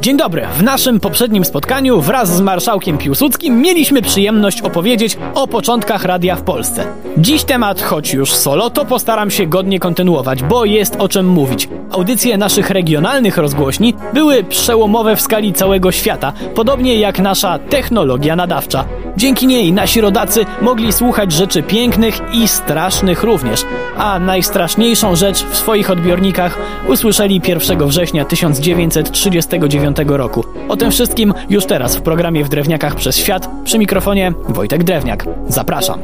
Dzień 0.00 0.16
dobry. 0.16 0.46
W 0.54 0.62
naszym 0.62 1.00
poprzednim 1.00 1.44
spotkaniu 1.44 2.00
wraz 2.00 2.36
z 2.36 2.40
marszałkiem 2.40 2.98
Piłsudskim 2.98 3.60
mieliśmy 3.60 4.02
przyjemność 4.02 4.62
opowiedzieć 4.62 5.18
o 5.34 5.46
początkach 5.46 6.04
radia 6.04 6.36
w 6.36 6.42
Polsce. 6.42 6.86
Dziś 7.18 7.44
temat, 7.44 7.82
choć 7.82 8.12
już 8.12 8.32
solo, 8.32 8.70
to 8.70 8.84
postaram 8.84 9.30
się 9.30 9.46
godnie 9.46 9.78
kontynuować, 9.78 10.42
bo 10.42 10.64
jest 10.64 10.96
o 10.96 11.08
czym 11.08 11.28
mówić. 11.28 11.68
Audycje 11.90 12.38
naszych 12.38 12.70
regionalnych 12.70 13.36
rozgłośni 13.36 13.94
były 14.14 14.44
przełomowe 14.44 15.16
w 15.16 15.20
skali 15.20 15.52
całego 15.52 15.92
świata, 15.92 16.32
podobnie 16.54 16.96
jak 16.96 17.18
nasza 17.18 17.58
technologia 17.58 18.36
nadawcza. 18.36 18.84
Dzięki 19.16 19.46
niej 19.46 19.72
nasi 19.72 20.00
rodacy 20.00 20.44
mogli 20.60 20.92
słuchać 20.92 21.32
rzeczy 21.32 21.62
pięknych 21.62 22.20
i 22.32 22.48
strasznych 22.48 23.22
również, 23.22 23.64
a 23.96 24.18
najstraszniejszą 24.18 25.16
rzecz 25.16 25.44
w 25.44 25.56
swoich 25.56 25.90
odbiornikach 25.90 26.58
usłyszeli 26.88 27.40
1 27.48 27.88
września 27.88 28.24
1939 28.24 29.96
roku. 30.06 30.44
O 30.68 30.76
tym 30.76 30.90
wszystkim 30.90 31.34
już 31.50 31.66
teraz 31.66 31.96
w 31.96 32.02
programie 32.02 32.44
W 32.44 32.48
Drewniakach 32.48 32.94
przez 32.94 33.16
Świat 33.16 33.50
przy 33.64 33.78
mikrofonie 33.78 34.32
Wojtek 34.48 34.84
Drewniak. 34.84 35.24
Zapraszam. 35.48 36.00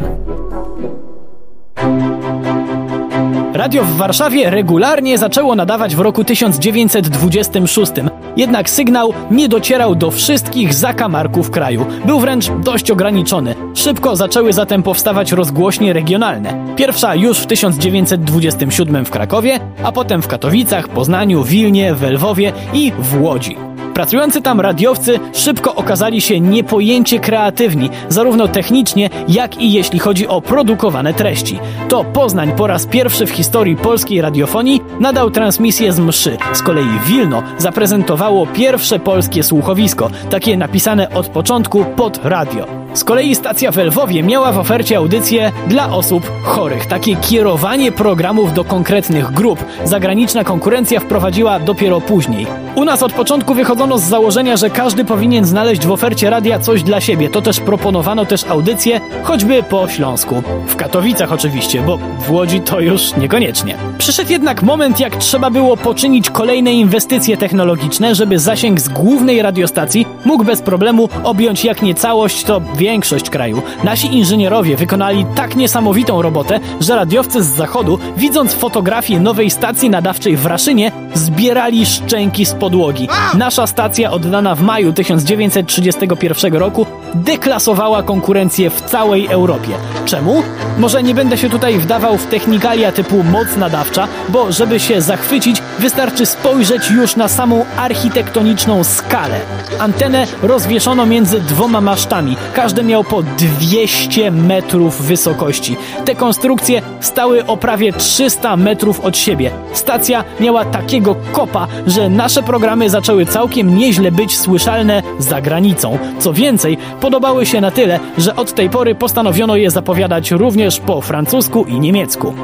Radio 3.67 3.85
w 3.85 3.97
Warszawie 3.97 4.51
regularnie 4.51 5.19
zaczęło 5.19 5.55
nadawać 5.55 5.97
w 5.97 6.01
roku 6.01 6.25
1926. 6.25 7.93
Jednak 8.37 8.71
sygnał 8.71 9.13
nie 9.31 9.49
docierał 9.49 9.95
do 9.95 10.11
wszystkich 10.11 10.75
zakamarków 10.75 11.51
kraju. 11.51 11.87
Był 12.05 12.21
wręcz 12.21 12.51
dość 12.51 12.91
ograniczony. 12.91 13.55
Szybko 13.75 14.17
zaczęły 14.17 14.53
zatem 14.53 14.83
powstawać 14.83 15.33
rozgłośnie 15.33 15.93
regionalne. 15.93 16.75
Pierwsza 16.77 17.15
już 17.15 17.39
w 17.39 17.47
1927 17.47 19.05
w 19.05 19.11
Krakowie, 19.11 19.61
a 19.85 19.93
potem 19.93 20.23
w 20.23 20.29
Katowicach, 20.29 20.89
Poznaniu, 20.89 21.45
Wilnie, 21.45 21.95
w 21.95 22.03
Lwowie 22.03 22.53
i 22.73 22.93
w 22.99 23.23
Łodzi. 23.23 23.57
Pracujący 23.97 24.43
tam 24.43 24.61
radiowcy 24.61 25.21
szybko 25.33 25.75
okazali 25.75 26.21
się 26.21 26.41
niepojęcie 26.41 27.21
kreatywni, 27.21 27.91
zarówno 28.09 28.49
technicznie, 28.49 29.11
jak 29.29 29.61
i 29.61 29.73
jeśli 29.73 29.99
chodzi 29.99 30.29
o 30.29 30.41
produkowane 30.41 31.15
treści. 31.15 31.59
To 31.89 32.05
Poznań 32.05 32.53
po 32.57 32.67
raz 32.67 32.87
pierwszy 32.87 33.27
w 33.27 33.31
historii 33.31 33.77
polskiej 33.77 34.21
radiofonii 34.21 34.81
nadał 35.01 35.31
transmisję 35.31 35.93
z 35.93 35.99
mszy. 35.99 36.37
Z 36.53 36.63
kolei 36.63 36.99
Wilno 37.07 37.43
zaprezentowało 37.59 38.47
pierwsze 38.47 38.99
polskie 38.99 39.43
słuchowisko, 39.43 40.11
takie 40.31 40.57
napisane 40.57 41.11
od 41.11 41.29
początku 41.29 41.85
pod 41.85 42.21
radio. 42.25 42.86
Z 42.97 43.05
kolei 43.05 43.35
stacja 43.35 43.73
w 43.73 43.77
Lwowie 43.77 44.23
miała 44.23 44.53
w 44.53 44.59
ofercie 44.59 44.97
audycje 44.97 45.53
dla 45.69 45.91
osób 45.91 46.31
chorych. 46.43 46.87
Takie 46.87 47.17
kierowanie 47.17 47.93
programów 47.93 48.53
do 48.53 48.65
konkretnych 48.65 49.33
grup 49.33 49.65
zagraniczna 49.85 50.45
konkurencja 50.45 51.01
wprowadziła 51.01 51.59
dopiero 51.59 52.01
później. 52.01 52.47
U 52.75 52.85
nas 52.85 53.03
od 53.03 53.13
początku 53.13 53.55
wychodzono 53.55 53.99
z 53.99 54.03
założenia, 54.03 54.57
że 54.57 54.71
każdy 54.71 55.05
powinien 55.05 55.45
znaleźć 55.45 55.87
w 55.87 55.91
ofercie 55.91 56.31
radia 56.31 56.59
coś 56.59 56.83
dla 56.83 57.01
siebie. 57.01 57.29
To 57.29 57.43
też 57.43 57.61
proponowano 57.61 58.27
też 58.27 58.45
audycje, 58.45 59.01
choćby 59.23 59.63
po 59.63 59.89
Śląsku. 59.89 60.43
W 60.67 60.77
Katowicach 60.77 61.33
oczywiście, 61.33 61.83
bo 61.83 61.99
w 62.21 62.31
Łodzi 62.31 62.61
to 62.61 62.81
już 62.81 63.17
niekoniecznie. 63.17 63.77
Przyszedł 63.99 64.33
jednak 64.33 64.63
moment, 64.63 65.01
jak 65.01 65.17
trzeba 65.17 65.51
było 65.51 65.77
poczynić 65.77 66.31
kolejne 66.31 66.73
inwestycje 66.73 67.37
technologiczne, 67.37 68.15
żeby 68.15 68.39
zasięg 68.39 68.81
z 68.81 68.89
głównej 68.89 69.43
radiostacji 69.43 70.07
mógł 70.25 70.45
bez 70.45 70.63
problemu 70.63 71.09
objąć 71.25 71.65
jak 71.65 71.83
nie 71.83 71.95
całość, 71.95 72.45
to 72.45 72.61
większość 72.87 73.31
kraju. 73.31 73.63
Nasi 73.85 74.15
inżynierowie 74.15 74.77
wykonali 74.77 75.27
tak 75.35 75.57
niesamowitą 75.57 76.23
robotę, 76.23 76.61
że 76.81 76.97
radiowcy 76.97 77.43
z 77.43 77.47
zachodu, 77.47 77.99
widząc 78.17 78.55
fotografię 78.55 79.21
nowej 79.21 79.51
stacji 79.51 79.91
nadawczej 79.91 80.37
w 80.37 80.47
Raszynie, 80.47 80.93
zbierali 81.15 81.87
szczęki 81.87 82.47
z 82.47 82.55
podłogi. 82.55 83.09
Nasza 83.35 83.67
stacja 83.67 84.11
oddana 84.11 84.55
w 84.55 84.63
maju 84.63 84.93
1931 84.93 86.55
roku 86.55 86.87
deklasowała 87.15 88.03
konkurencję 88.03 88.71
w 88.71 88.81
całej 88.81 89.27
Europie. 89.27 89.71
Czemu? 90.05 90.43
Może 90.79 91.03
nie 91.03 91.15
będę 91.15 91.39
się 91.39 91.51
tutaj 91.51 91.79
wdawał 91.79 92.19
w 92.19 92.27
technikalia 92.27 92.93
typu 92.93 93.23
moc 93.23 93.57
nadawcza, 93.57 94.09
bo 94.29 94.53
żeby 94.53 94.81
się 94.81 95.03
zachwycić, 95.03 95.63
wystarczy 95.79 96.27
spojrzeć 96.27 96.91
już 96.91 97.17
na 97.17 97.29
samą 97.29 97.65
architektoniczną 97.77 98.85
skalę. 98.85 99.41
Antenę 99.79 100.27
rozwieszono 100.43 101.07
między 101.07 101.41
dwoma 101.41 101.81
masztami. 101.81 102.37
Każdy 102.55 102.76
miał 102.85 103.05
po 103.05 103.23
200 103.23 104.31
metrów 104.31 105.03
wysokości. 105.03 105.77
Te 106.05 106.15
konstrukcje 106.15 106.83
stały 107.01 107.47
o 107.47 107.57
prawie 107.57 107.93
300 107.93 108.57
metrów 108.57 109.01
od 109.01 109.17
siebie. 109.17 109.51
Stacja 109.73 110.25
miała 110.41 110.65
takiego 110.65 111.17
kopa, 111.33 111.67
że 111.87 112.09
nasze 112.09 112.43
programy 112.43 112.91
zaczęły 112.91 113.27
całkiem 113.27 113.79
nieźle 113.79 114.13
być 114.13 114.39
słyszalne 114.39 115.03
za 115.19 115.41
granicą. 115.41 115.99
Co 116.19 116.33
więcej, 116.33 116.79
podobały 117.01 117.47
się 117.47 117.61
na 117.61 117.71
tyle, 117.71 118.01
że 118.19 118.37
od 118.37 118.55
tej 118.55 118.71
pory 118.71 118.95
postanowiono 118.95 119.57
je 119.57 119.71
zapowiadać 119.71 120.31
również 120.31 120.81
po 120.81 121.01
francusku 121.01 121.65
i 121.65 121.81
niemiecku. 121.81 122.35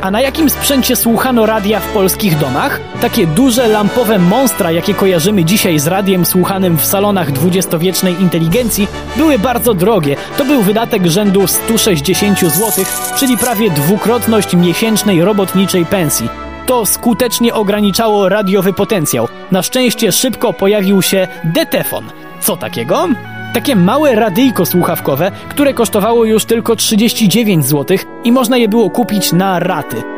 A 0.00 0.10
na 0.10 0.20
jakim 0.20 0.50
sprzęcie 0.50 0.96
słuchano 0.96 1.46
radia 1.46 1.80
w 1.80 1.92
polskich 1.92 2.38
domach? 2.38 2.80
Takie 3.00 3.26
duże 3.26 3.68
lampowe 3.68 4.18
monstra, 4.18 4.72
jakie 4.72 4.94
kojarzymy 4.94 5.44
dzisiaj 5.44 5.78
z 5.78 5.86
radiem 5.86 6.24
słuchanym 6.24 6.78
w 6.78 6.86
salonach 6.86 7.32
dwudziestowiecznej 7.32 8.20
inteligencji, 8.20 8.88
były 9.16 9.38
bardzo 9.38 9.74
drogie. 9.74 10.16
To 10.36 10.44
był 10.44 10.62
wydatek 10.62 11.06
rzędu 11.06 11.46
160 11.46 12.40
zł, 12.40 12.84
czyli 13.16 13.36
prawie 13.36 13.70
dwukrotność 13.70 14.56
miesięcznej 14.56 15.24
robotniczej 15.24 15.86
pensji. 15.86 16.28
To 16.66 16.86
skutecznie 16.86 17.54
ograniczało 17.54 18.28
radiowy 18.28 18.72
potencjał. 18.72 19.28
Na 19.52 19.62
szczęście 19.62 20.12
szybko 20.12 20.52
pojawił 20.52 21.02
się 21.02 21.28
detefon. 21.44 22.04
Co 22.40 22.56
takiego? 22.56 23.08
Takie 23.52 23.76
małe 23.76 24.14
radyjko 24.14 24.66
słuchawkowe, 24.66 25.30
które 25.48 25.74
kosztowało 25.74 26.24
już 26.24 26.44
tylko 26.44 26.76
39 26.76 27.64
zł 27.64 27.98
i 28.24 28.32
można 28.32 28.56
je 28.56 28.68
było 28.68 28.90
kupić 28.90 29.32
na 29.32 29.58
raty. 29.58 30.17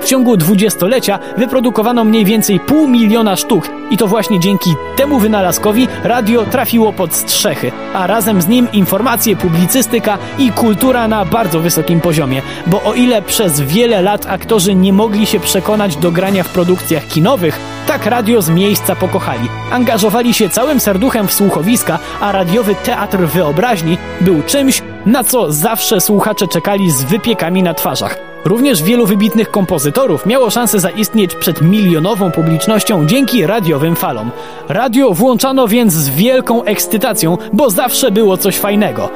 W 0.00 0.04
ciągu 0.04 0.36
dwudziestolecia 0.36 1.18
wyprodukowano 1.36 2.04
mniej 2.04 2.24
więcej 2.24 2.60
pół 2.60 2.88
miliona 2.88 3.36
sztuk 3.36 3.70
i 3.90 3.96
to 3.96 4.06
właśnie 4.06 4.40
dzięki 4.40 4.70
temu 4.96 5.18
wynalazkowi 5.18 5.88
radio 6.04 6.44
trafiło 6.44 6.92
pod 6.92 7.14
strzechy, 7.14 7.72
a 7.94 8.06
razem 8.06 8.42
z 8.42 8.48
nim 8.48 8.68
informacje, 8.72 9.36
publicystyka 9.36 10.18
i 10.38 10.52
kultura 10.52 11.08
na 11.08 11.24
bardzo 11.24 11.60
wysokim 11.60 12.00
poziomie. 12.00 12.42
Bo 12.66 12.82
o 12.82 12.94
ile 12.94 13.22
przez 13.22 13.60
wiele 13.60 14.02
lat 14.02 14.26
aktorzy 14.26 14.74
nie 14.74 14.92
mogli 14.92 15.26
się 15.26 15.40
przekonać 15.40 15.96
do 15.96 16.10
grania 16.10 16.42
w 16.42 16.52
produkcjach 16.52 17.06
kinowych, 17.06 17.60
tak 17.86 18.06
radio 18.06 18.42
z 18.42 18.50
miejsca 18.50 18.96
pokochali. 18.96 19.48
Angażowali 19.72 20.34
się 20.34 20.48
całym 20.48 20.80
serduchem 20.80 21.28
w 21.28 21.34
słuchowiska, 21.34 21.98
a 22.20 22.32
radiowy 22.32 22.74
teatr 22.74 23.18
wyobraźni 23.18 23.98
był 24.20 24.42
czymś, 24.42 24.82
na 25.10 25.24
co 25.24 25.52
zawsze 25.52 26.00
słuchacze 26.00 26.48
czekali 26.48 26.90
z 26.90 27.04
wypiekami 27.04 27.62
na 27.62 27.74
twarzach. 27.74 28.18
Również 28.44 28.82
wielu 28.82 29.06
wybitnych 29.06 29.50
kompozytorów 29.50 30.26
miało 30.26 30.50
szansę 30.50 30.80
zaistnieć 30.80 31.34
przed 31.34 31.62
milionową 31.62 32.30
publicznością 32.30 33.06
dzięki 33.06 33.46
radiowym 33.46 33.96
falom. 33.96 34.30
Radio 34.68 35.12
włączano 35.12 35.68
więc 35.68 35.92
z 35.92 36.08
wielką 36.08 36.64
ekscytacją, 36.64 37.38
bo 37.52 37.70
zawsze 37.70 38.10
było 38.10 38.36
coś 38.36 38.58
fajnego. 38.58 39.10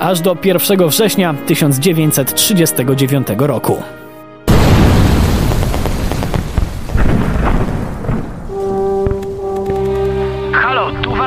Aż 0.00 0.20
do 0.20 0.36
1 0.44 0.88
września 0.88 1.34
1939 1.46 3.26
roku. 3.38 3.82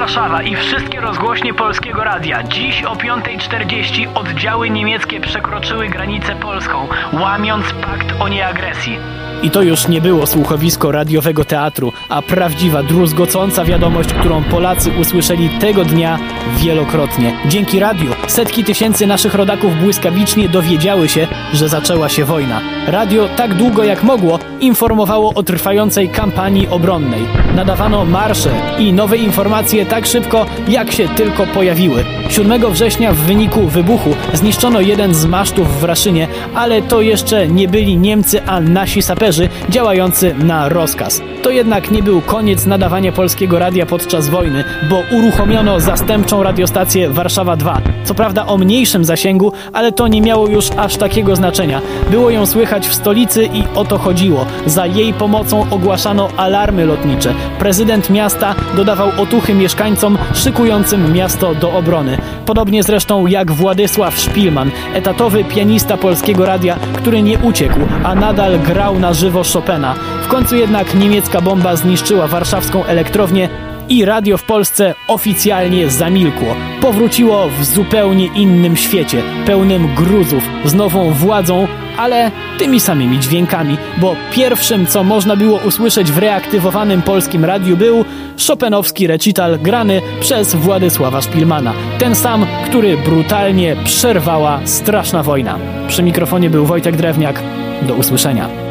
Warszawa 0.07 0.43
i 0.43 0.55
wszystkie 0.55 1.01
rozgłośnie 1.01 1.53
Polskiego 1.53 2.03
Radia. 2.03 2.43
Dziś 2.43 2.83
o 2.83 2.95
5.40 2.95 4.07
oddziały 4.15 4.69
niemieckie 4.69 5.21
przekroczyły 5.21 5.89
granicę 5.89 6.35
polską, 6.35 6.87
łamiąc 7.13 7.65
pakt 7.73 8.13
o 8.19 8.27
nieagresji. 8.27 8.97
I 9.43 9.49
to 9.49 9.61
już 9.61 9.87
nie 9.87 10.01
było 10.01 10.27
słuchowisko 10.27 10.91
radiowego 10.91 11.45
teatru, 11.45 11.93
a 12.09 12.21
prawdziwa, 12.21 12.83
druzgocąca 12.83 13.65
wiadomość, 13.65 14.13
którą 14.13 14.43
Polacy 14.43 14.91
usłyszeli 15.01 15.49
tego 15.49 15.85
dnia 15.85 16.19
wielokrotnie. 16.57 17.33
Dzięki 17.45 17.79
radiu 17.79 18.11
setki 18.27 18.63
tysięcy 18.63 19.07
naszych 19.07 19.33
rodaków 19.33 19.75
błyskawicznie 19.75 20.49
dowiedziały 20.49 21.09
się, 21.09 21.27
że 21.53 21.69
zaczęła 21.69 22.09
się 22.09 22.25
wojna. 22.25 22.61
Radio 22.87 23.27
tak 23.35 23.53
długo 23.53 23.83
jak 23.83 24.03
mogło 24.03 24.39
informowało 24.59 25.33
o 25.33 25.43
trwającej 25.43 26.09
kampanii 26.09 26.67
obronnej. 26.67 27.21
Nadawano 27.55 28.05
marsze 28.05 28.49
i 28.79 28.93
nowe 28.93 29.17
informacje 29.17 29.85
tak 29.85 29.96
szybko, 30.05 30.45
jak 30.67 30.91
się 30.91 31.07
tylko 31.07 31.45
pojawiły. 31.45 32.03
7 32.29 32.71
września 32.71 33.13
w 33.13 33.17
wyniku 33.17 33.67
wybuchu 33.67 34.09
zniszczono 34.33 34.81
jeden 34.81 35.13
z 35.13 35.25
masztów 35.25 35.79
w 35.79 35.83
Raszynie, 35.83 36.27
ale 36.55 36.81
to 36.81 37.01
jeszcze 37.01 37.47
nie 37.47 37.67
byli 37.67 37.97
Niemcy, 37.97 38.43
a 38.45 38.61
nasi 38.61 39.01
saperzy 39.01 39.49
działający 39.69 40.35
na 40.39 40.69
rozkaz. 40.69 41.21
To 41.41 41.49
jednak 41.49 41.91
nie 41.91 42.03
był 42.03 42.21
koniec 42.21 42.65
nadawania 42.65 43.11
polskiego 43.11 43.59
radia 43.59 43.85
podczas 43.85 44.29
wojny, 44.29 44.63
bo 44.89 45.03
uruchomiono 45.17 45.79
zastępczą 45.79 46.43
radiostację 46.43 47.09
Warszawa 47.09 47.55
2. 47.55 47.81
Co 48.03 48.13
prawda 48.13 48.45
o 48.45 48.57
mniejszym 48.57 49.05
zasięgu, 49.05 49.53
ale 49.73 49.91
to 49.91 50.07
nie 50.07 50.21
miało 50.21 50.47
już 50.47 50.69
aż 50.77 50.97
takiego 50.97 51.35
znaczenia. 51.35 51.81
Było 52.11 52.29
ją 52.29 52.45
słychać 52.45 52.87
w 52.87 52.95
stolicy 52.95 53.45
i 53.45 53.63
o 53.75 53.85
to 53.85 53.97
chodziło. 53.97 54.45
Za 54.65 54.85
jej 54.85 55.13
pomocą 55.13 55.65
ogłaszano 55.69 56.29
alarmy 56.37 56.85
lotnicze. 56.85 57.33
Prezydent 57.59 58.09
miasta 58.09 58.55
dodawał 58.75 59.11
otuchy 59.17 59.53
mieszkańcom 59.87 60.17
szykującym 60.33 61.13
miasto 61.13 61.55
do 61.55 61.71
obrony. 61.71 62.17
Podobnie 62.45 62.83
zresztą 62.83 63.27
jak 63.27 63.51
Władysław 63.51 64.17
Szpilman, 64.19 64.71
etatowy 64.93 65.43
pianista 65.43 65.97
polskiego 65.97 66.45
radia, 66.45 66.77
który 66.93 67.21
nie 67.21 67.39
uciekł, 67.39 67.79
a 68.03 68.15
nadal 68.15 68.59
grał 68.59 68.99
na 68.99 69.13
żywo 69.13 69.43
Chopina. 69.53 69.95
W 70.23 70.27
końcu 70.27 70.55
jednak 70.55 70.95
niemiecka 70.95 71.41
bomba 71.41 71.75
zniszczyła 71.75 72.27
warszawską 72.27 72.85
elektrownię 72.85 73.49
i 73.89 74.05
radio 74.05 74.37
w 74.37 74.43
Polsce 74.43 74.95
oficjalnie 75.07 75.89
zamilkło. 75.89 76.55
Powróciło 76.81 77.49
w 77.59 77.65
zupełnie 77.65 78.25
innym 78.25 78.75
świecie, 78.75 79.21
pełnym 79.45 79.95
gruzów, 79.95 80.43
z 80.65 80.73
nową 80.73 81.13
władzą, 81.13 81.67
ale 81.97 82.31
tymi 82.57 82.79
samymi 82.79 83.19
dźwiękami, 83.19 83.77
bo 83.97 84.15
pierwszym, 84.31 84.87
co 84.87 85.03
można 85.03 85.35
było 85.35 85.59
usłyszeć 85.65 86.11
w 86.11 86.17
reaktywowanym 86.17 87.01
polskim 87.01 87.45
radiu 87.45 87.77
był 87.77 88.05
Chopinowski 88.47 89.07
recital 89.07 89.59
grany 89.59 90.01
przez 90.19 90.55
Władysława 90.55 91.21
Szpilmana. 91.21 91.73
Ten 91.99 92.15
sam, 92.15 92.45
który 92.65 92.97
brutalnie 92.97 93.75
przerwała 93.83 94.59
straszna 94.65 95.23
wojna. 95.23 95.57
Przy 95.87 96.03
mikrofonie 96.03 96.49
był 96.49 96.65
Wojtek 96.65 96.95
Drewniak. 96.95 97.43
Do 97.81 97.93
usłyszenia. 97.93 98.66